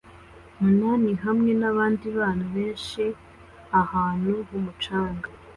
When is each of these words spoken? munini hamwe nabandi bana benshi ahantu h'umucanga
munini 0.61 1.11
hamwe 1.23 1.51
nabandi 1.61 2.05
bana 2.17 2.45
benshi 2.55 3.03
ahantu 3.81 4.31
h'umucanga 4.47 5.27